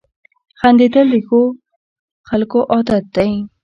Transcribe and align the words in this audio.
•خندېدل 0.59 1.07
د 1.13 1.15
ښو 1.27 1.41
خلکو 2.29 2.59
عادت 2.71 3.05
دی. 3.15 3.31